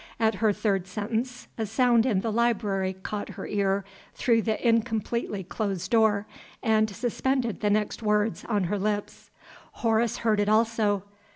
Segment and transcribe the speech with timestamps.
[0.19, 3.85] At her third sentence a sound in the library caught her ear
[4.15, 6.25] through the incompletely closed door
[6.63, 9.29] and suspended the next words on her lips.
[9.73, 11.03] Horace heard it also.